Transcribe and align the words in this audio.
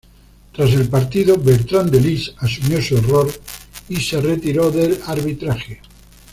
Tras 0.51 0.71
el 0.71 0.89
partido 0.89 1.37
Bertrán 1.37 1.91
de 1.91 2.01
Lis 2.01 2.33
asumió 2.39 2.81
su 2.81 2.97
error 2.97 3.31
y 3.87 3.97
se 3.97 4.19
retiró 4.19 4.71
del 4.71 4.99
arbitraje. 5.05 5.79